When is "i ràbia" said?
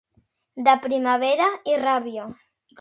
1.75-2.29